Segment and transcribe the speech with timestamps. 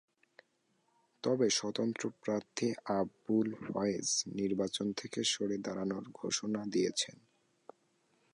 [1.23, 2.67] তবে স্বতন্ত্র প্রার্থী
[2.99, 4.07] আবুল ফয়েজ
[4.35, 7.17] নির্বাচন থেকে সরে দাঁড়ানোর ঘোষণা দিয়েছেন।